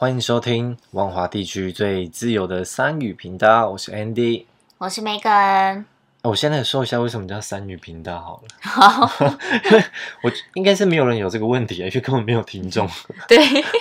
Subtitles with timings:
[0.00, 4.44] 欢迎收听万华地区最自由的三语频道，我是 Andy。
[4.78, 5.86] 我是 Megan。
[6.22, 9.10] 我现在说一下为什么叫三语频道好了，好，
[10.22, 12.88] 我应该是没有人有这个问题，因为根本没有听众。
[13.26, 13.38] 对，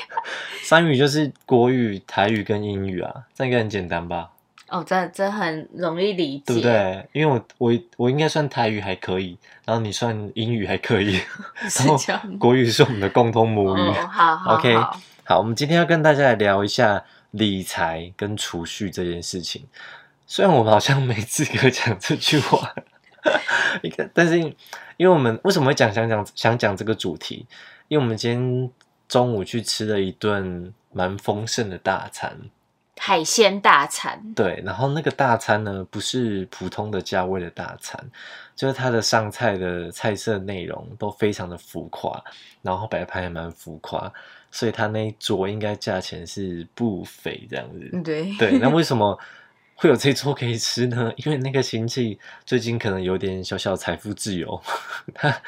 [0.65, 4.31] 三语就是国语、台语跟英语啊，这应该很简单吧？
[4.69, 6.61] 哦，这这很容易理解，对不？
[6.63, 7.07] 对？
[7.13, 11.21] 因为我我我应该算台语还可以，然后你算英语还可以，
[11.77, 11.95] 然后。
[12.39, 13.81] 国语是我们的共同母语。
[13.81, 14.99] 哦，好好 OK 好
[15.29, 19.67] 好，我们今天要跟大家来聊一下理财跟储蓄这件事情。
[20.25, 22.73] 虽然我们好像没资格讲这句话，
[23.83, 24.55] 一个，但是因
[24.99, 27.45] 为我们为什么会讲想讲想讲这个主题？
[27.89, 28.71] 因为我们今天
[29.09, 32.39] 中午去吃了一顿蛮丰盛的大餐，
[32.97, 38.03] 海鲜大餐，对，然后那个大餐呢，不是普通的价位的大餐，
[38.55, 42.21] 就是它的上菜的菜色内容都非常的浮夸，
[42.61, 44.11] 然后摆盘也蛮浮夸，
[44.51, 47.89] 所以它那一桌应该价钱是不菲这样子。
[47.93, 49.17] 嗯对 对，那为什么
[49.75, 51.13] 会有这桌可以吃呢？
[51.17, 54.59] 因为那个亲戚最近可能有点小小财富自由，
[55.13, 55.39] 他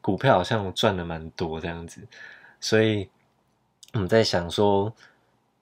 [0.00, 2.00] 股票好像赚了蛮多这样子，
[2.60, 3.08] 所以
[3.92, 4.92] 我们在想说，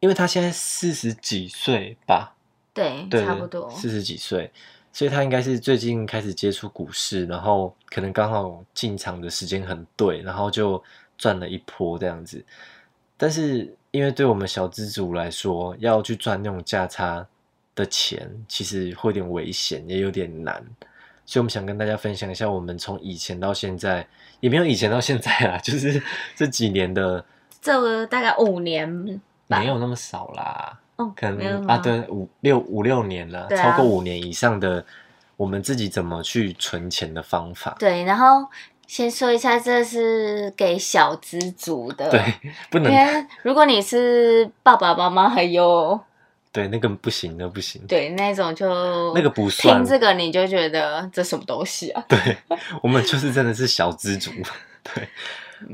[0.04, 2.34] 因为他现在四十几岁吧，
[2.74, 3.70] 对，对，差不多。
[3.70, 4.52] 四十几岁，
[4.92, 10.84] 所以他应该是最近开始接触股市，然后可能刚好进场的时间很对，然后就
[11.16, 12.44] 赚了一波这样子。
[13.16, 17.26] 但是因为对我们小资族来说，要去赚那种价差
[17.74, 20.62] 的钱，其实会有点危险，也有点难。
[21.24, 24.06] 所以我们想跟大家分享一下，我们从以前到现在，
[24.40, 26.02] 也没有以前到现在啦，就是
[26.36, 27.24] 这几年的
[27.62, 29.18] 这个大概五年
[29.54, 30.78] 吧，没有那么少啦。
[30.96, 34.84] 哦，可能啊，对，五六五六年了，对啊超过五年以上的，
[35.36, 37.74] 我们自己怎么去存钱的方法。
[37.80, 38.48] 对，然后
[38.86, 42.22] 先说一下，这是给小资族的，对，
[42.70, 45.98] 不能如果你是爸爸妈妈还有
[46.52, 47.84] 对那个不行，那不行。
[47.88, 52.04] 对那种就那个不算听这个你就觉得这什么东西啊？
[52.06, 52.36] 对，
[52.82, 54.30] 我们就是真的是小资族。
[54.84, 55.08] 对，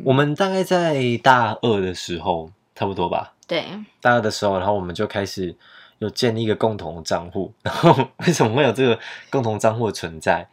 [0.03, 3.35] 我们大概在大二的时候，差不多吧。
[3.51, 3.67] 对，
[4.01, 5.53] 大二的时候，然后我们就开始
[5.99, 7.53] 有建立一个共同的账户。
[7.65, 8.97] 然后为什么会有这个
[9.29, 10.49] 共同账户的存在？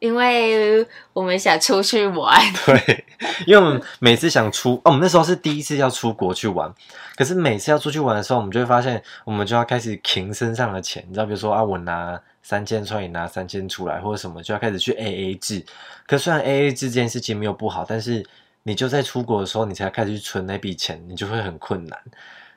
[0.00, 3.04] 因为我们想出去玩， 对，
[3.46, 6.70] 因为我们每次想出，哦，我们那时候是第一次要出国去玩，
[7.16, 15.64] 可是每次要出去玩的时候，我们就会发现，我们就要开始停身上的钱，你知道，比如说啊，我拿三千出来，你拿三千出来，或者什么，就要开始去 A A 制。
[16.06, 18.26] 可虽然 A A 制这件事情没有不好，但是
[18.64, 21.96] 你就在出国的时候，你才开始去存那笔钱，你就会很困难。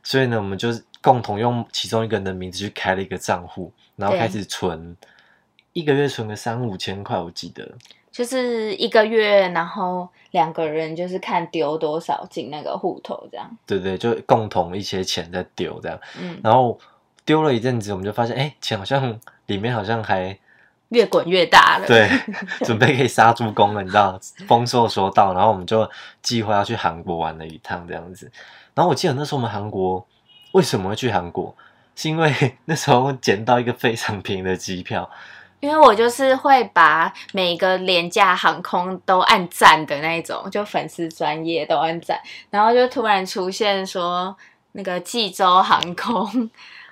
[0.05, 4.95] 所以呢，我们就是共同用其中一个人的名字去开了一个账户，然后对开始存，
[5.73, 7.67] 一个月存个三五千块，我记得。
[8.11, 13.57] 就是一个月，然后两个人就是看丢多少进那个户头这样。
[13.65, 16.79] 对对，就共同一些钱在丢这样，嗯，然后
[17.25, 20.37] 丢了一阵子，我们就发现，哎，钱好像里面好像还
[20.89, 21.87] 越滚越大了。
[21.87, 22.07] 对，
[22.63, 24.17] 准备可以杀猪工了，你知道，
[24.47, 25.89] 丰收说到，然后我们就
[26.21, 28.31] 计划要去韩国玩了一趟这样子。
[28.75, 30.05] 然后我记得那时候我们韩国
[30.51, 31.55] 为什么会去韩国，
[31.95, 35.09] 是因为那时候捡到一个非常便宜的机票，
[35.61, 42.19] 因为我就是会把每个廉价航空都按赞的那一种，就粉丝专业都按赞，
[42.49, 44.35] 然后就突然出现说
[44.73, 46.49] 那个济州航空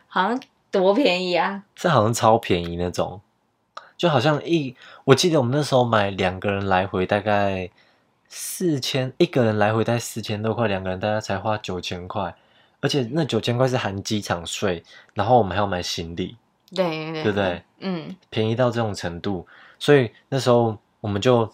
[0.08, 0.42] 好像
[0.72, 3.20] 多便宜啊，这好像超便宜那种，
[3.98, 4.74] 就好像一，
[5.04, 7.70] 我记得我们那时候买两个人来回大概
[8.36, 12.36] 四千，一个人来回大概四千多块，两个人大概才花九千块，
[12.82, 14.84] 而且那九千块是含机场税，
[15.14, 16.36] 然后我们还要买行李，
[16.74, 17.62] 对对对不对？
[17.82, 19.46] 嗯，便宜到这种程度，
[19.78, 21.48] 所以那时候我们就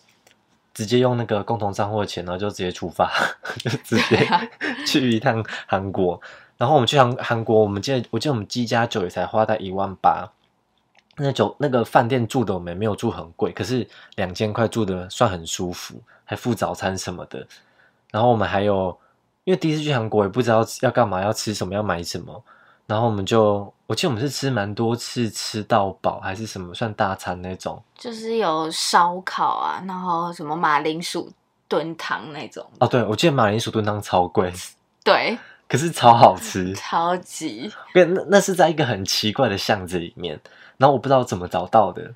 [0.74, 3.12] 直接用那个共同账户的钱，然后就直接出发，
[3.60, 4.42] 就直接啊
[4.88, 6.22] 去一趟韩国。
[6.58, 10.32] 然后我们去韩韩国，我们记得我记得我们机加酒也才花到一万八。
[11.20, 17.46] 那酒那个饭店住的我们没有住很贵，可是两千块住的算很舒服，还附早餐什么的。
[18.12, 18.98] 然后我们还有，
[19.44, 22.44] 因为第一次去韩国也不知道要干嘛，要吃什么，要买什么。
[22.88, 27.80] 然后我们就，我记得我们是吃蛮多次，吃到饱还是什么算大餐那种。
[27.96, 31.32] 就是有烧烤啊，然后什么马铃薯
[31.68, 34.52] 炖汤那种，哦，对，我记得马铃薯炖汤超贵，
[35.04, 35.38] 对，
[35.68, 36.74] 可是超好吃。
[36.74, 37.72] 超级。
[37.94, 40.40] 那那是在一个很奇怪的巷子里面，
[40.80, 42.12] 然后我不知道怎么找到的，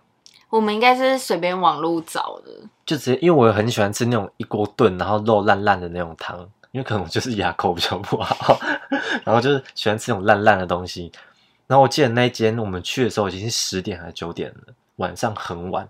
[0.49, 2.51] 我们应该是随便网络找的，
[2.85, 6.39] 就直接因为我很喜欢吃那种一锅炖，然后肉烂烂的那种汤，
[6.71, 8.57] 因为可能我就是牙口比较不好，
[9.25, 11.11] 然后就是喜欢吃那种烂烂的东西。
[11.67, 15.87] 然后我记得那一间我们去的时候已经是十点还是九点了，晚上很晚。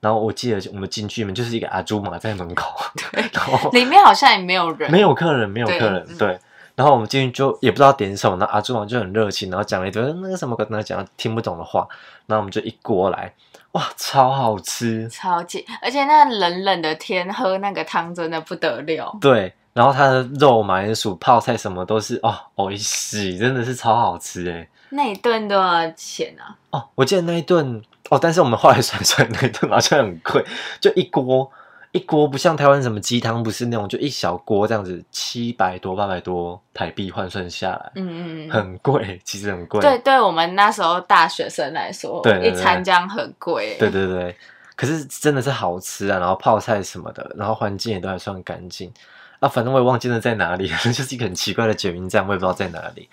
[0.00, 2.74] 然后我记得我们进去门就是一个阿朱玛在门口，
[3.12, 6.38] 对然后里面好像也没有人，没有客人，没有客人，嗯对。
[6.76, 11.88] 然后我们进去就也不知道点什么，然后阿朱王就很热情，然后讲了一堆那个什么跟他讲听不懂的话，
[12.26, 13.32] 然后我们就一锅来，
[13.72, 19.16] 哇，超好吃，超级，而且那冷冷的天喝那个汤真的不得了。
[19.20, 24.68] 对，然后它的肉、马铃薯、泡菜什么都是哦，哦一洗，真的是超好吃哎。
[24.90, 26.54] 那一顿多少钱啊？
[26.70, 30.44] 哦，我记得那一顿哦，但是我们后来算算那一顿好像很贵，
[30.80, 31.50] 就一锅
[31.96, 39.80] 一锅，不像台湾什么鸡汤，不是那种就一小锅这样子，七百多八百多台币换算下来，嗯嗯嗯，很贵，其实很贵。
[39.80, 43.76] 对，对我们那时候大学生来说，对一餐这样很贵。
[43.78, 44.36] 对对对，
[44.76, 48.92] 可是真的是好吃啊，然后泡菜什么的，然后环境也都还算干净
[49.40, 49.48] 啊。
[49.48, 53.08] 反正我也忘记了在哪里， 就是一个很奇怪的捷运站，我也不知道在哪里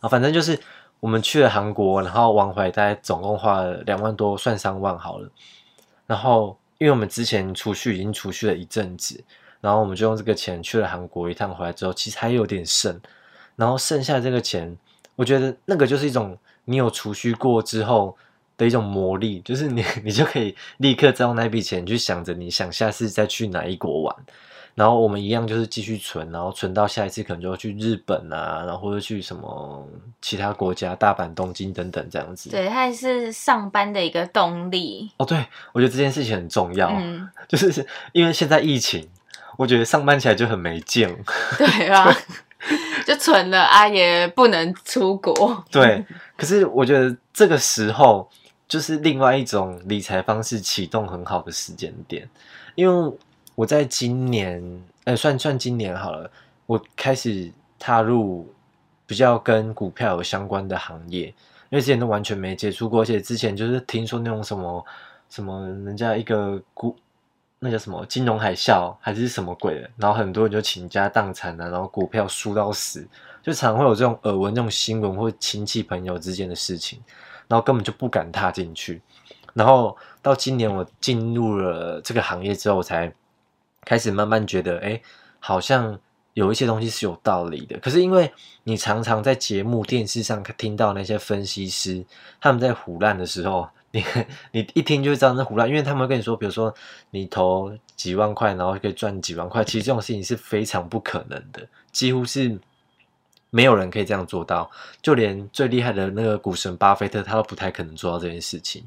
[0.00, 0.08] 啊。
[0.08, 0.58] 反正就是
[1.00, 5.28] 我们去了韩国，然后往回大概总共花了两万多，算三万好了。
[6.06, 9.22] 然后因为我们之前储蓄已经储蓄了一阵子，
[9.60, 13.00] 然后我们就用这个钱去了韩国一趟，回来之后其实还有点剩，
[13.56, 14.76] 然后剩下这个钱，
[15.16, 18.16] 我觉得那个就是一种你有储蓄过之后
[18.56, 24.16] 的一种魔力，就是你 你就可以立刻再用那笔钱去想着你想下次再去哪一国玩，
[24.78, 29.84] 然后我们一样就是继续存，然后存到下一次可能就去日本啊，然后或者去什么
[30.22, 32.48] 其他国家，大阪、东京等等这样子。
[32.48, 35.10] 对，它也是上班的一个动力。
[35.16, 39.04] 哦，对，我觉得这件事情很重要，嗯， 就是因为现在疫情，
[39.56, 41.12] 我觉得上班起来就很没劲。
[41.58, 42.14] 对啊，
[43.04, 45.64] 就存了啊，也不能出国。
[45.72, 48.30] 对，可是我觉得这个时候
[48.68, 52.30] 就是另外一种理财方式启动很好的时间点，
[52.76, 53.18] 因为
[53.58, 54.62] 我在今年，
[55.02, 56.30] 呃，算算今年好了，
[56.64, 58.48] 我开始踏入
[59.04, 64.86] 比较跟股票有相关的行业，因为之前都完全没接触过，而且之前就是听说那种什么
[65.28, 66.94] 什么人家一个股。
[67.58, 73.04] 那叫什么金融海啸还是什么鬼的，然后很多人就倾家荡产啊，然后股票输到死，
[73.42, 77.02] 就常会有这种耳闻这种新闻或亲戚朋友之间的事情，
[77.48, 79.02] 然后根本就不敢踏进去。
[79.54, 83.12] 然后到今年我进入了这个行业之后，我才
[83.84, 85.00] 开始慢慢觉得，哎，
[85.38, 85.98] 好像
[86.34, 87.78] 有一些东西是有道理的。
[87.78, 88.32] 可是因为
[88.64, 92.04] 你常常在节目、电视上听到那些分析师
[92.40, 93.68] 他们在胡乱的时候。
[93.90, 94.04] 你
[94.52, 96.72] 你一听就知道那胡乱，因为他们会跟你说，比如说
[97.08, 102.60] 你投几万块，然后可以赚几万块，其实这种事情是非常不可能的，几乎是
[103.48, 104.70] 没有人可以这样做到，
[105.00, 108.86] 就连最厉害的那个股神巴菲特，他都不太可能做到这件事情。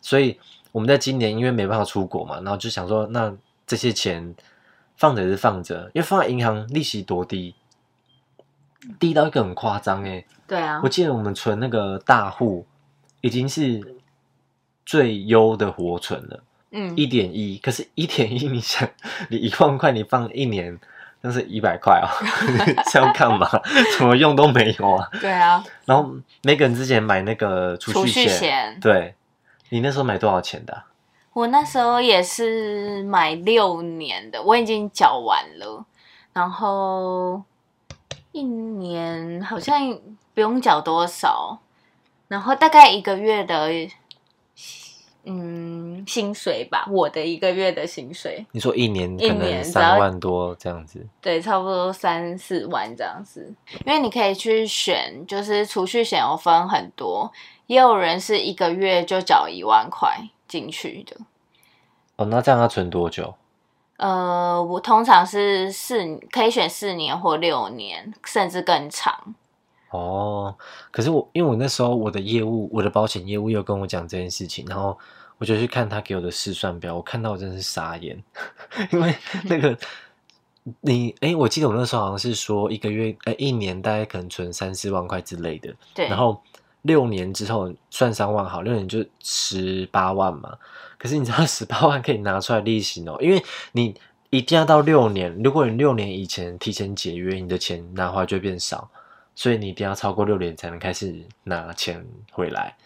[0.00, 0.40] 所以
[0.72, 3.30] 我们在今年因为没办法出国嘛，然后就想说，那
[3.68, 4.34] 这些钱
[4.96, 7.54] 放着是放着，因为放在银行利息多低，
[8.98, 10.24] 低到一个很夸张哎。
[10.48, 12.66] 对啊我，记得我们存那个大户
[13.20, 13.96] 已经是
[14.86, 17.58] 最优的活存了，嗯，一点一。
[17.58, 18.88] 可是，一点一，你想，
[19.28, 20.80] 你一万块，你放一年，
[21.20, 22.08] 那是一百块哦，
[22.90, 23.46] 这样干嘛？
[23.98, 25.06] 什么用都没有啊。
[25.20, 29.14] 对啊，然后，每个人之前买那个储储蓄蓄险，险，对
[29.68, 30.86] 你那时候买多少钱的啊、
[31.32, 35.84] 我那时候也是买六年的，我已经缴完了，
[36.32, 37.42] 然后
[38.32, 39.98] 一年好像
[40.34, 41.58] 不用缴多少，
[42.26, 43.68] 然后大概一个月的，
[45.24, 53.54] 嗯，薪水吧，我的一个月的薪水，你说一年一可能年只要三万多这样子，对，差不多三四万这样子。
[53.84, 57.30] 因为你可以去选，就是储蓄险有分很多，
[57.66, 61.16] 也有人是一个月就缴一万块进去的。
[62.16, 63.34] 哦，那这样要存多久？
[63.98, 69.34] 呃，我通常是四，可以选四年或六年，甚至更长。
[69.90, 70.56] 哦，
[70.90, 74.98] 可是我因为我那时候我的业务，我的保险业务又跟我讲这件事情，然后
[75.38, 78.22] 我就去看他给我的试算表，我看到我真的是傻眼，
[78.92, 79.14] 因为
[79.44, 79.76] 那个
[80.80, 86.40] 你哎，我记得我那时候好像是说一个月呃一年大概可能存三四万块之类的，对，然后
[86.82, 90.56] 六年之后算三万好，六年就十八万嘛。
[90.98, 93.42] 可是你知道十八万可以拿出来利息哦，因为
[93.72, 93.94] 你
[94.30, 98.90] 一定要到六年，如果你六年以前提前解约，你的钱拿回来就会变少，
[99.34, 102.76] 所以你一定要超过六年才能开始拿钱回来。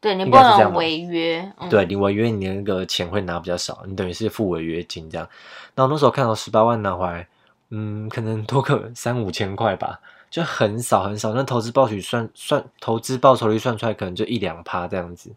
[0.00, 1.50] 对你不能违约。
[1.58, 5.26] 嗯、对，你违约你的那个钱会拿比较少，你等于是付违约金这样。
[5.74, 7.26] 然后那时候看到十八万拿回来，
[7.70, 9.98] 嗯，可能多个三五千块吧，
[10.34, 11.32] 就很少很少。
[11.32, 15.30] 那投资报酬算算投资报酬率算出来，可能就一两趴这样子。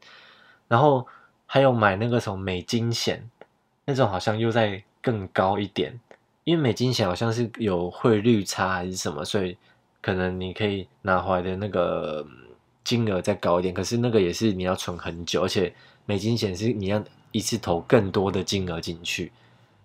[0.67, 1.05] 然后
[1.45, 3.29] 还有买那个什么美金险，
[3.85, 5.99] 那种好像又在更高一点，
[6.45, 9.55] 因为美金险好像是有汇率差还是什么，所以
[10.01, 12.25] 可能你可以拿回来的那个
[12.83, 13.71] 金额再高一点。
[13.71, 15.71] 可是那个也是你要存很久，而且
[16.07, 19.31] 美金险是你要一次投更多的金额进去，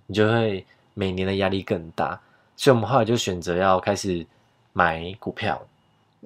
[0.06, 0.64] 你就会
[0.94, 2.18] 每年的压力更大。
[2.56, 4.26] 所以我们后来就选择要开始
[4.72, 5.60] 买股票。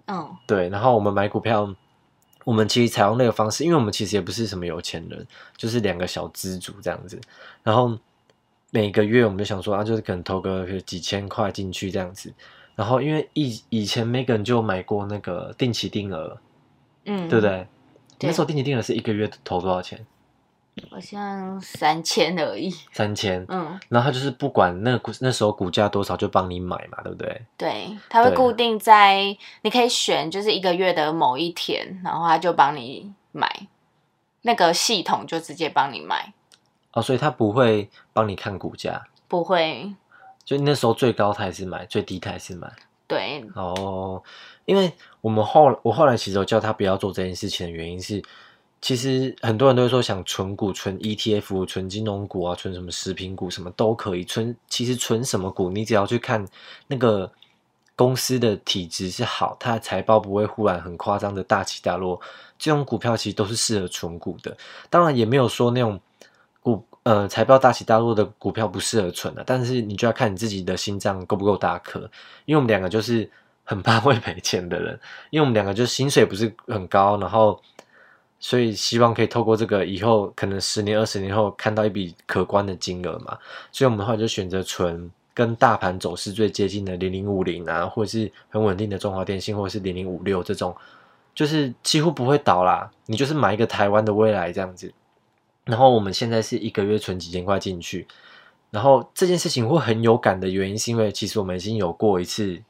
[0.06, 1.74] 嗯对，然后我们买股票，
[2.44, 5.26] 我们其实采用那个方式，因为我们其实也不是什么有钱人，
[5.56, 7.20] 就是两个小资主这样子。
[7.62, 7.98] 然后
[8.70, 12.32] 每个月我们就想说啊，就是可能投个几千块进去这样子。
[12.74, 16.38] 然后因为以以前 Megan 就买过那个定期定额，
[17.06, 17.46] 嗯，对不？
[17.46, 17.66] 对？
[18.18, 20.06] 对那时候定期定额是一个月投多少钱？
[20.90, 22.70] 好像三千而已。
[22.92, 23.44] 三千。
[23.48, 27.42] 嗯，然后他就是不管那股那时候股价多少就帮你买嘛，对不对？
[27.56, 33.68] 对，他会固定在，你可以选就是一个月的某一天，然后他就帮你买，
[34.42, 36.32] 那个系统就直接帮你买，
[36.92, 39.94] 哦，所以他不会帮你看股价，不会。
[40.44, 42.70] 就那时候最高他也是买，最低他也是买。
[43.08, 44.22] 对，哦，
[44.64, 48.22] 因为我们后我后来其实我叫他不要做这件事情的原因是，
[48.80, 54.54] 其实很多人都会说想存股、存 ETF、存金融股啊、存什么食品股什么都可以存。
[54.68, 56.46] 其实存什么股，你只要去看
[56.86, 57.30] 那个
[57.96, 62.20] 公司的体质是好，它的财报不会忽然很夸张的大起大落，
[62.58, 64.56] 这种股票其实都是适合存股的。
[64.90, 65.98] 当然也没有说那种
[66.60, 72.00] 股呃财报大起大落的股票不适合存的、但是你就要看你自己的心脏够不够大颗。
[72.44, 73.28] 因为我们两个就是
[73.64, 77.60] 很怕 会赔钱的人，因为我们两个就薪水不是很高，然后
[78.38, 83.36] 所以希望可以透过这个以后可能十年二十年后看到一笔可观的金额嘛，
[83.72, 90.74] 所以我们后来就选择存跟大盘走势最接近的零零五零啊，或者是很稳定的中华电信，或者是零零五六这种，
[91.34, 94.92] 就是几乎不会倒啦，你就是买一个台湾的未来这样子。
[95.64, 98.06] 然后我们现在是一个月存几千块进去，
[98.70, 102.62] 然后这件事情会很有感的原因，是因为其实我们已经有过一次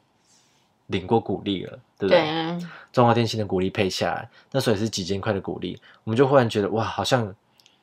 [0.87, 2.19] 领过股利了，对不对？
[2.19, 7.33] 对，中华电信的股利配下来，那时候也是几千块的股利，我们就忽然觉得哇，好像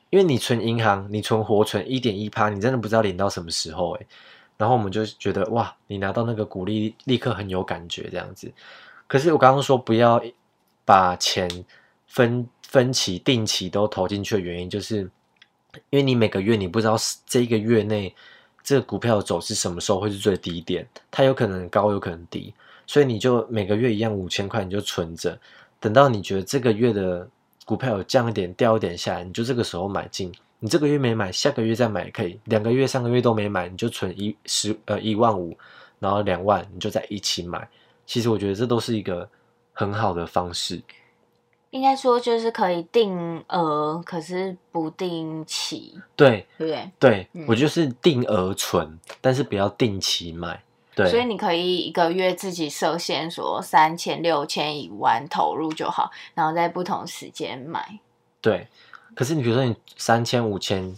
[0.09, 4.07] 因为你存银行，你存活存一点一趴，你真的不知道领到什么时候诶、
[4.57, 8.51] 然后我们就觉得哇，你拿到那个股利立刻很有感觉这样子。
[9.07, 10.21] 可是我刚刚说不要
[10.83, 11.47] 把钱
[12.07, 15.01] 分分期、定期都投进去的原因，就是
[15.89, 18.13] 因为你每个月你不知道是这一个月内
[18.63, 22.53] 这个股票的走势什么时候会是最低点，它有可能高，有可能低，
[22.87, 25.37] 所以你就每个月一样五千块你就存着，
[25.79, 27.27] 等到你觉得这个月的
[27.65, 30.31] 股票有降一点、掉一点下来，你就这个时候买进。
[30.59, 32.39] 你这个月没买，下个月再买也可以。
[32.45, 35.55] 两个月、三个月都没买，你就存一十呃一万五，
[35.99, 37.67] 然后两万你就再一起买。
[38.05, 39.29] 其实我觉得这都是一个
[39.73, 40.81] 很好的方式。
[41.71, 46.91] 应该说就是可以定额，可是不定期，对对不对？
[46.97, 50.63] 对，嗯我就是定额存，但是不要定期买。
[50.95, 57.99] 对，所以你可以一个月自己设限，说三千、六千、一万投入就好，然后在不同时间买。
[58.39, 58.67] 对，
[59.13, 60.95] 可是你比如说你三千五千，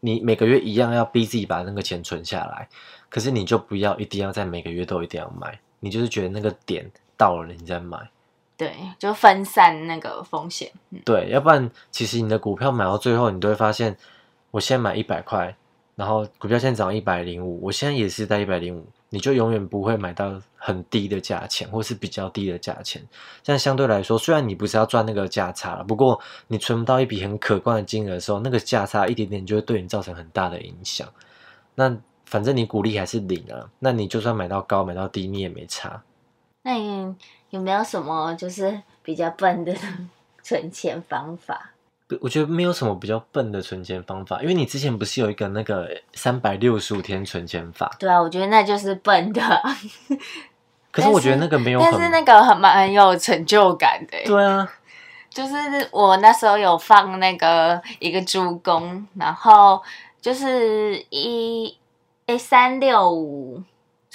[0.00, 2.68] 你每个月一样要逼自己把那个钱存下来，
[3.08, 8.10] 可是你就不要一定要在每个月都一定要买，你就是觉得那个点到了你再买，
[8.56, 10.70] 对，就分散那个风险。
[10.90, 13.96] 嗯对，要不然其实你的股票买到最后，你都会发现，
[14.50, 15.54] 我现在买一百块，
[15.94, 23.02] 然后股票现在涨一百零五，我现在也是在一百零五，你就永远不会买到很低的价钱，或是比较低的价钱。
[23.42, 31.08] 这样相对来说，虽然你不是要赚那个价差了，不过你存不到一笔很可观的金额的时候，那个价差一点点就会对你造成很大的影响。
[31.74, 31.96] 那
[32.26, 36.02] 反正你股利还是零啊，那你就算买到高买到低，你也没差。
[36.62, 37.16] 那你
[37.48, 39.74] 有没有什么就是比较笨的
[40.42, 41.70] 存钱方法？
[42.20, 49.42] 我觉得没有什么比较笨的存钱方法，因为你之前不是有一个那个三百六十五天存钱法，对啊，我觉得那就是笨的，
[50.92, 54.16] 可是我觉得那个没有很，但是那个很蛮有成就感的。
[54.24, 54.70] 对啊，
[55.28, 55.54] 就是
[55.90, 59.82] 我那时候有放那个一个助攻，然后
[60.20, 61.76] 就是一
[62.26, 63.60] 诶三六五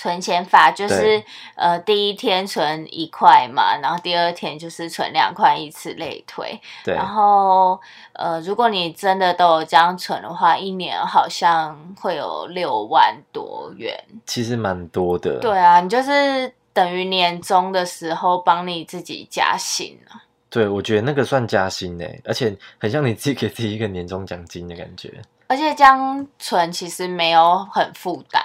[0.02, 6.60] 存钱法，就是呃第一天存一块嘛，然后第二天就是存两块，以此类推。
[6.84, 7.80] 对然后
[8.14, 13.96] 呃，如果你真的都有这样存的话，一年好像会有六万多元。
[14.26, 15.38] 其实蛮多的。
[15.40, 20.18] 对啊，你就是等于年终的时候帮你自己加薪啊。
[20.50, 25.22] 对，我觉得那个算加薪呢，而且很像你自己给自己一个年终奖金的感觉。
[25.46, 28.42] 而且这样存其实没有很负担，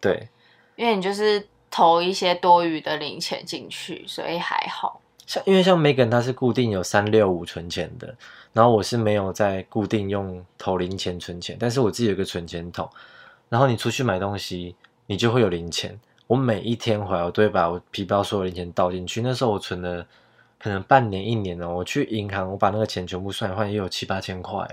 [0.00, 0.28] 对，
[0.78, 5.00] 因为你就是投一些多余的零钱进去，所以还好。
[5.26, 8.14] 像因为像 Megan 她是固定有三六五存钱的，
[8.52, 12.88] 然后我是没有在固定用投零钱存钱，但是我自己有个存钱筒，
[13.48, 15.98] 然后你出去买东西，你就会有零钱。
[16.28, 19.20] 我每一天回来，我都会把我皮包所有零钱倒进去。
[19.20, 20.06] 那时候我存了
[20.60, 24.64] 可能半年一年哦，我去银行，我把那个钱全部算一换，也有七八千块。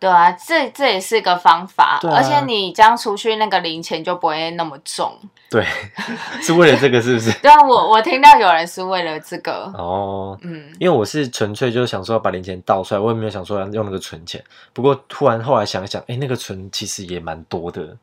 [0.00, 5.18] 对啊，这这也是个方法，对啊而且你这样出去，那个零钱就不会那么重。
[5.48, 5.64] 对，
[6.42, 7.32] 是为了这个是不是？
[7.40, 14.42] 对啊，我我听到有人是为了这个，哦，嗯，因为我是纯粹就是想说要把零钱倒出来，我也没有想说要用那个存钱。
[14.72, 17.96] 不过突然后来想一想，哎，那个存其实也蛮多的。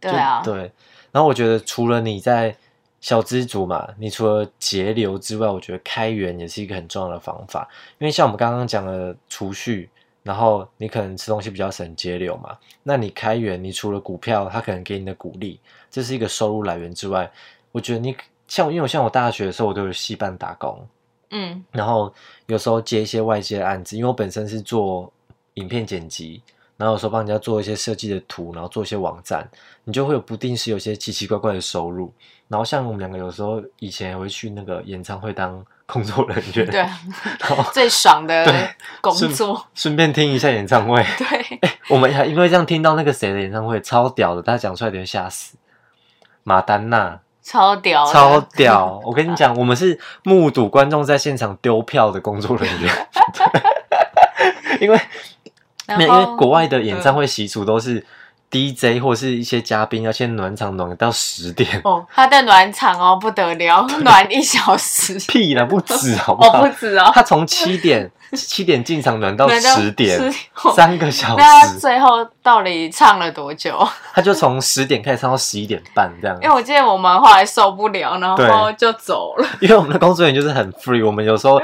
[0.00, 0.70] 就对啊，对。
[1.10, 2.54] 然后我觉得除了你在
[3.00, 7.66] 小资族嘛，你除了节流之外，我觉得开源也是一个很重要的方法。
[7.98, 9.88] 因为像我们刚刚讲的储蓄，
[10.24, 17.30] 然后你可能吃东西比较省节流嘛，那你开源，你除了股票，它可能给你的鼓励，这是一个收入来源之外，
[17.70, 18.16] 我觉得你
[18.48, 20.88] 像因为我像我大学的时候，我都有戏班打工，
[21.30, 22.12] 嗯然后
[22.46, 25.12] 有时候接一些外界的案子，因为我本身是做
[25.54, 26.42] 影片剪辑，
[26.78, 29.46] 然后有时候帮人家做一些设计的图，然后做一些网站，
[29.84, 32.10] 你就会有不定时有些奇奇怪怪的收入。
[32.48, 36.98] 然后像我们两个有时候以前也会去那个演唱会当工作人员，对，啊
[37.40, 41.04] 然后最爽的对工作，顺便听一下演唱会。
[41.18, 45.56] 对， 我们还因为这样听到那个谁的演唱会超屌的，大家讲出来有点吓死。
[46.42, 47.20] 马丹娜。
[47.46, 48.98] 超屌，超屌！
[49.04, 52.90] 我跟你讲，我们是目睹观众在现场丢票的工作人员，
[54.80, 54.98] 因为
[55.90, 58.06] 因为后国外的演唱会习俗都是
[58.54, 66.62] DJ 或是一些嘉宾要先暖场暖到十点，哦，他的暖场哦不得了，暖一小时，屁啦，不止好不哦好？
[66.62, 73.76] 不止哦，他从七点 七点进场暖到十点，10哦三个小时那他，最后到底唱了多久？
[74.12, 76.48] 他就从十点开始唱到十一点半这样因。
[76.48, 79.48] 为我记得我们后来受不了，然后就走了。
[79.60, 81.58] 因为我们的工作人员就是很 free，我们有时候，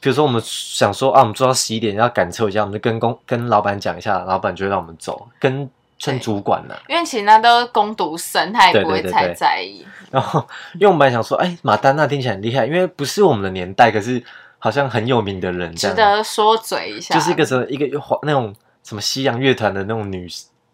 [0.00, 5.68] 比如说我们想说啊，我们做到十一点要赶车一下，我们就跟工跟老板讲一下，老板就会让我们走，跟
[6.04, 9.82] 趁主管呢、因为其实那都是攻读生，他也不会太在意。
[10.10, 14.22] 然后，因为我们本来想说，哎，马丹娜听起来很厉害，因为不是我们的年代，可是
[14.58, 17.14] 好像很有名的人，这值，得说嘴一下。
[17.14, 17.86] 就是一个什么一个
[18.22, 20.28] 那种什么西洋乐团的那种女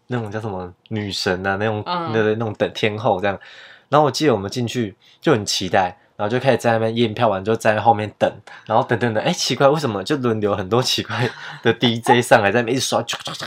[0.07, 3.39] 那种叫什么女神啊，那种嗯那那种等天后这样。
[3.87, 8.31] 然后我记得我们进去就很期待，然后就开始在那边验票完就站在后面等，
[8.67, 11.27] 然后等等等，哎，奇怪，为什么就轮流很多奇怪
[11.63, 13.03] 的 DJ 上来，在那边一直刷，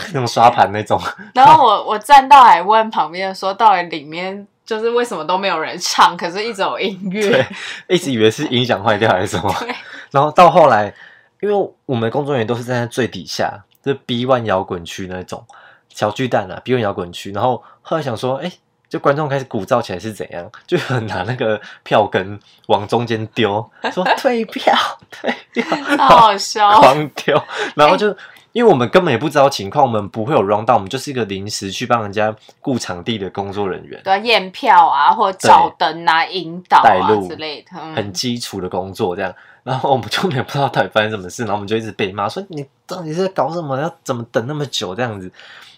[0.08, 1.00] 那种刷盘那种。
[1.34, 7.46] 然后我我站到还问旁边的说，到底里面就是为什么都没有人唱，可是一直有音乐对。，
[7.94, 9.54] 一直以为是音响坏掉还是什么。
[10.10, 10.92] 然后到后来，
[11.40, 15.46] 因为我们工作人员都是站在最底下，就是 B one 摇滚区那种
[15.90, 17.30] 小巨蛋啊，B one 摇滚区。
[17.30, 18.50] 然后后来想说，哎，
[18.94, 20.48] 就观众开始鼓噪起来是怎样？
[20.68, 24.72] 就拿那个票根往中间丢， 说退票，
[25.10, 25.64] 退票，
[25.98, 26.70] 好好笑。
[26.80, 27.42] 狂丢。
[27.74, 28.16] 然后就。
[28.54, 34.00] 因为我们根本也不知道情况，我们不会有 round down，我们就是一个临时去帮人家顾场地的工作人员。
[34.04, 37.70] 对，验票啊，或照灯啊、引导啊之类的。
[37.74, 43.76] 嗯很基础的工作这样，然后我们就也不知道到底发生什么事，然后我们就一直被骂说你到底是在搞什么？
[43.82, 45.28] 要怎么等那么久这样子？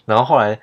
[0.05, 0.59] 然后后来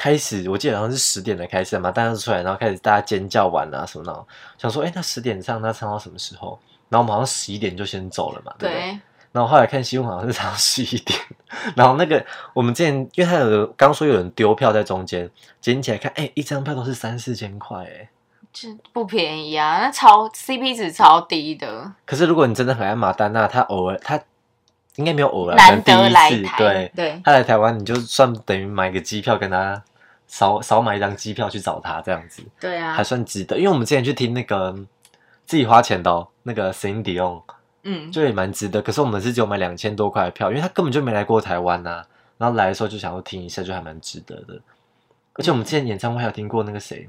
[0.00, 6.56] 开始，我记得好像是十点的开始嘛，大家都出来，然后开始大家尖叫完啊什么的，想说哎，那十点唱，那唱到什么时候？
[6.88, 8.82] 然后我们好像十一点就先走了嘛，对不对？
[8.92, 9.00] 对，
[9.32, 11.18] 然后后来看新闻好像是唱到十一点，
[11.74, 15.28] 然后那个我们之前因为他有刚说有人丢票在中间，
[15.60, 18.08] 捡起来看，哎，一张票都是三四千块，哎。
[18.50, 24.18] 这不便宜啊，那超 CP 值超低的，可是如果你真的很爱马丹娜，他偶尔他
[24.98, 26.58] 应该没有偶然，难得可能第一次来台。
[26.58, 29.80] 对，对他来台湾，你就算等于买个机票跟他
[30.26, 33.56] 少少买一张机票去找他这样子，对啊还，算值得。
[33.56, 34.74] 因为我们之前去听那个
[35.46, 37.42] 自己花钱的、哦、那个 Cindy On，
[37.84, 38.82] 嗯，就也蛮值得。
[38.82, 42.04] 可是我们是只有买两千多块的票，因为他根本就没来过台湾呐、
[42.36, 44.60] 然后来的时候就想要听一下，就还蛮值得的。
[45.34, 47.08] 而且我们之前演唱会还有听过那个谁，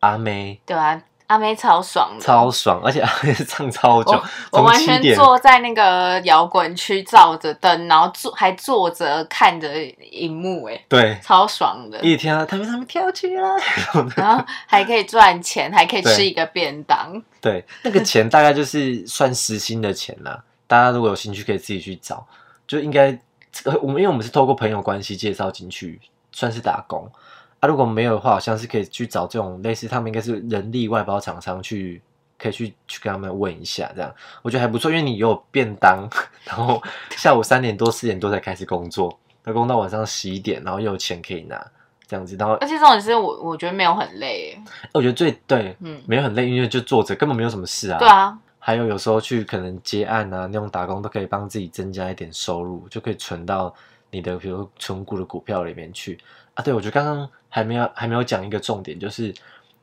[0.00, 0.60] 阿妹。
[0.66, 4.12] 对啊，阿妹超爽的，超爽，而且阿妹唱超久
[4.52, 9.68] 我，我完全坐在那个摇滚区照着灯，然后坐还坐着看着
[10.10, 12.00] 荧幕，哎，对，超爽的。
[12.00, 13.42] 一天啊，他们他们跳起来，
[14.16, 17.20] 然后还可以赚钱，还可以吃一个便当。
[17.40, 20.42] 对，那个钱大概就是算时薪的钱啦。
[20.68, 22.26] 大家如果有兴趣，可以自己去找，
[22.66, 23.16] 就应该
[23.50, 26.00] 这个我们因为我们是透过朋友关系介绍进去，
[26.32, 27.10] 算是打工
[27.60, 27.68] 啊。
[27.68, 32.00] 如果没有的话，好像是可以去找这种类似他们应该是人力外包厂商去，
[32.38, 36.08] 可以去去跟他们问一下，这样我觉得还不错，因为你有便当，
[36.44, 41.64] 然后下午三点多四点多才开始工作，那工到晚上十一点，然后又有钱可以拿。
[42.08, 44.56] 这样子，然后而且重点是我我觉得没有很累，
[44.94, 47.98] 我觉得最对，嗯，没有很累，因为就坐着，根本没有什么事啊。
[47.98, 53.74] 对啊，还有有时候去可能接案啊，那种打工都可以帮自己增加一点收入，就可以存到
[54.12, 56.16] 你的比如存股的股票里面去
[56.54, 56.62] 啊。
[56.62, 59.32] 对，我觉得刚刚还没有还没有讲一个重点，就是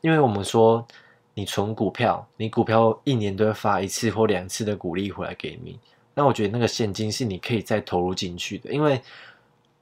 [0.02, 0.86] 因为我们说
[1.34, 5.80] 你存股票，你股票一年都会发一次或两次的股利回来给你，
[6.14, 9.02] 那我觉得那个现金是你可以再投入进去的，因为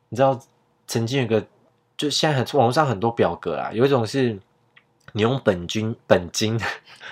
[0.08, 0.40] 你知道
[0.88, 1.46] 曾经有个，
[1.98, 4.40] 就现在很网络上很多表格啊，有一种是
[5.12, 6.58] 你用本金本金，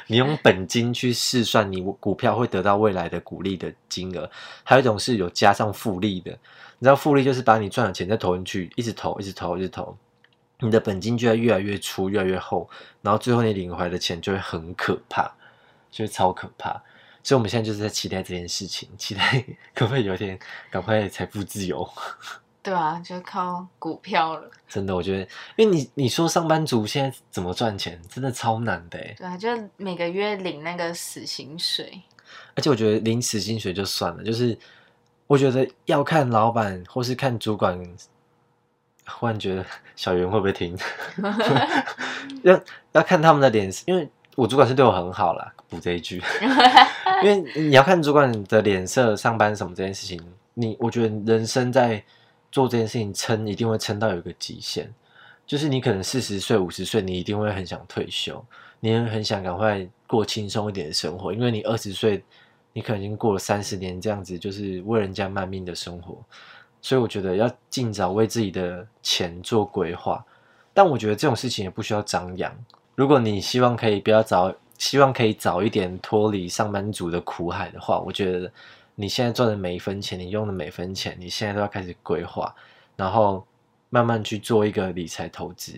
[0.07, 4.31] 你用本金去试算你股票会得到未来的股利的金额，
[4.63, 6.31] 还有一种是有加上复利的。
[6.31, 9.97] 你知道复利就是把你赚的钱再投进去，一直投，一直投，一直投，
[10.61, 12.69] 你的本金就会越来越粗，越来越厚，
[13.01, 15.31] 然后最后你领回来的钱就会很可怕，
[15.89, 16.71] 就会超可怕。
[17.23, 19.43] 所以我们现在就是在期待这件事情，期待
[19.73, 20.37] 可不可以有一天
[20.69, 21.87] 赶快财富自由。
[22.61, 24.51] 对啊，就靠股票了。
[24.67, 29.15] 真的，我觉得，因为你你说上班族现在怎么赚钱，真的超难的哎。
[29.17, 32.01] 对啊，就每个月领那个死薪水。
[32.55, 34.57] 而且我觉得领死薪水就算了，就是
[35.25, 37.79] 我觉得要看老板或是看主管。
[39.09, 40.77] 忽然觉得小袁会不会听？
[42.43, 42.61] 要
[42.93, 45.53] 要看他们的脸色，因为我主管是对我很好啦。
[45.67, 46.21] 补这一句，
[47.23, 50.19] 因为你要看主管的脸色，上班什么这件事情，
[50.55, 52.03] 你我觉得人生在
[52.51, 54.87] 做这件事情撑，一定会撑到有一个极限，
[55.45, 58.43] 就是你可能四十岁、五十岁，你一定会很想退休，
[58.79, 62.23] 你也很想赶快过轻松一点的生活，因为你二十岁，
[62.73, 66.17] 你可能已经过了三十年这样子，就是为人家卖命的生活，
[66.81, 70.23] 所以我觉得要尽早为自己的钱做规划，
[70.73, 72.53] 但我觉得这种事情也不需要张扬，
[72.95, 74.53] 如果你希望可以不要早。
[74.79, 78.49] 希望可以早一点脱离上班族的苦海的话，我觉得
[78.95, 82.55] 你现在赚的每一分钱，你用的每分钱，你现在都要开始规划，
[82.95, 83.45] 然后
[83.89, 85.73] 慢慢去做一个理财投资。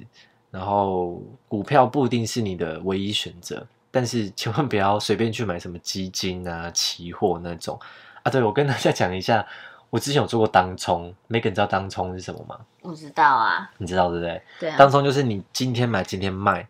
[0.52, 7.80] 然后股票不一定是你的唯一选择，但是千万不要随便去买什么基金啊、期货那种
[8.22, 8.32] 啊。
[8.32, 9.44] 对，我跟大家讲一下，
[9.92, 12.58] 我之前有做过当冲，Megan 知道当冲是什么吗？
[12.82, 14.42] 我知道啊，你知道对不对？
[14.60, 16.68] 对啊，当冲就是你今天买今天卖，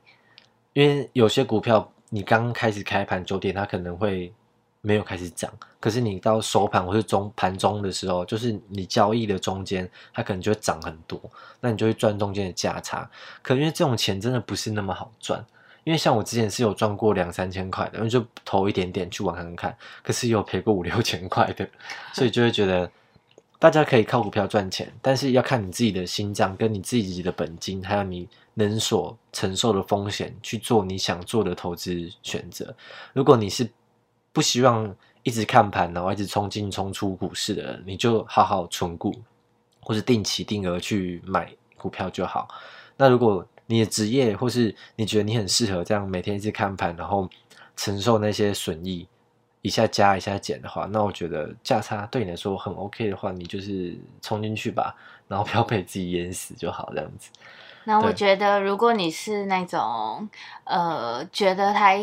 [0.73, 1.89] 因为有些股票。
[2.13, 4.33] 你刚开始开盘九点，它可能会
[4.81, 11.17] 没有开始涨，可是你到收盘或是中盘中的时候，就是你交易的中间，它可能就会涨很多，
[11.61, 13.09] 那你就会赚中间的价差。
[13.41, 15.41] 可因为这种钱真的不是那么好赚，
[15.85, 21.65] 因为像我之前是有赚过两三千块的，因为就投一点点去玩看看，可是有赔过五六千块的，
[22.11, 22.91] 所以就会觉得
[23.61, 28.27] 大家可以靠股票赚钱，但是要看你自己的心脏跟你自己的本金，还有你。
[28.55, 32.75] 能所承受的风险去做你想做的投资选择。
[33.13, 33.67] 如果你是
[34.33, 34.93] 不希望
[35.23, 39.15] 一直看盘，然后一直冲进冲出股市的人，你就好好存股，
[39.79, 42.45] 或者定期定额去买股票就好。
[42.97, 47.29] 那如果你的职业或是你觉得你很适合这样每天一直看盘，然后
[47.77, 49.07] 承受那些损益，
[49.61, 54.95] 一下加一下减的话，那我觉得价差对你来说很 OK 的话，你就是冲进去吧，
[55.27, 57.29] 然后不要被自己淹死就好，这样子。
[57.83, 60.29] 那我觉得，如果你是那种，
[60.63, 61.93] 呃，觉得它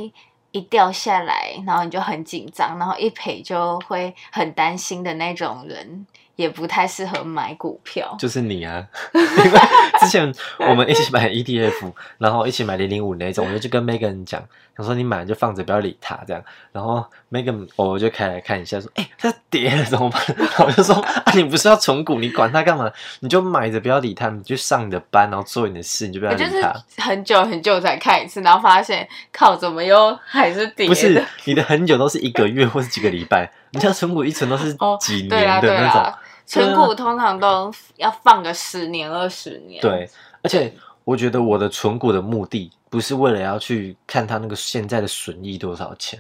[0.50, 6.06] 一掉下来，然后你就很紧张，然后一赔就会很担心的那种人。
[6.38, 8.86] 也不太适合买股票，就是你啊！
[10.00, 14.40] 之前我们一起买 ETF， 然后一起买零零五那种，我就跟 Megan 讲，
[14.76, 16.40] 想说你买了就放着，不要理它这样。
[16.70, 20.22] 然后 Megan 我就开来看一下，说：“哎，它跌了怎么办？”
[20.64, 20.94] 我就说
[21.26, 22.88] ：“啊，你不是要存股，你管它干嘛？
[23.18, 26.72] 你就买着，不要理它，你就上你的班，然后做你的事，你就不要理它。”
[27.02, 30.86] 很久很久才看一次，然后发现靠，怎么又还是跌？
[30.86, 36.14] 不是你的很久都是一个月或是几个礼拜，你像存股一存都是几年的那种。
[36.48, 39.82] 存股通常都要放个十年二十年。
[39.82, 40.08] 对，
[40.40, 40.72] 而且
[41.04, 46.18] 我觉得我的存股的目的不是为了要去看它那个现在的损益多少钱，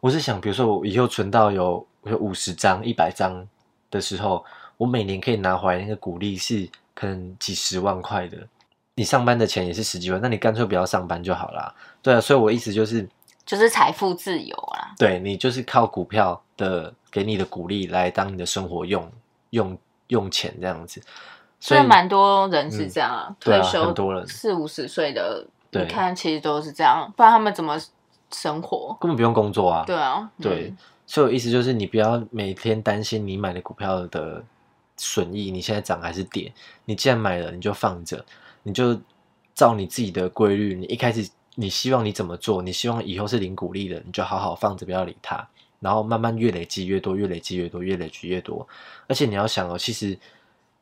[0.00, 3.46] 我是想，比如说我以后存到有有五十张、一百张
[3.90, 4.44] 的时候，
[4.76, 8.36] 我每年可以拿回来那个股利是可能几十万块的。
[8.96, 11.74] 你上班的钱也是十几万，那你干脆不要上班就好啦。
[12.02, 13.08] 对啊，所以我意思就是，
[13.46, 14.94] 就是财富自由啦。
[14.98, 19.10] 对你就是靠股票的给你的鼓励来当你的生活用。
[19.50, 19.76] 用
[20.08, 21.00] 用钱这样子，
[21.60, 23.36] 所以蛮多人是这样啊。
[23.38, 27.78] 退休很多人四五十岁的，你看其实都是这样，不然他们怎么
[28.30, 28.96] 生活？
[29.00, 29.84] 根本不用工作啊。
[29.86, 30.74] 对啊，对，
[31.06, 34.42] 所以意思就是你不要每天担心你买的股票的
[34.96, 36.52] 损益，你现在涨还是跌？
[36.84, 38.24] 你既然买了，你就放着，
[38.62, 38.98] 你就
[39.54, 40.74] 照你自己的规律。
[40.74, 42.62] 你一开始你希望你怎么做？
[42.62, 45.48] 你希望以后是零股利的，你就好好放着，不要理它。
[45.80, 48.66] 然后慢慢越累积越多，越累积越多，越累积越多。
[49.08, 50.16] 而且你要想哦，其实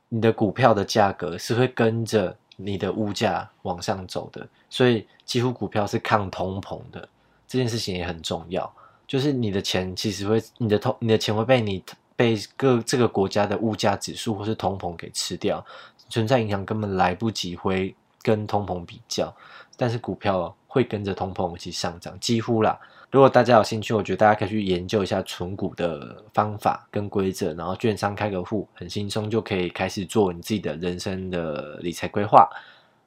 [0.09, 7.09] 你的股票的价格是会跟着你的物价往上走的，所以几乎股票是抗通膨的。
[7.47, 8.71] 这件事情也很重要，
[9.07, 11.83] 就是你的钱其实会，你的通，你的钱会被你
[12.15, 15.65] 被各这个国家的物价指数或是通膨给吃掉，
[16.11, 19.35] 存在银行根本来不及会跟通膨比较，
[19.77, 22.79] 但是股票会跟着通膨一起上涨，几乎啦。
[23.11, 32.49] 如果大家有兴趣，我觉得大家可以去研究一下存股的方法跟规则，然后券商开个户，很轻松就可以开始做你自己的人生的理财规划。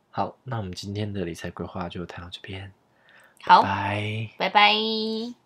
[0.10, 2.72] 好，那我们今天的理财规划就谈到这边，
[3.44, 4.30] 好，拜。
[4.38, 5.41] 拜拜。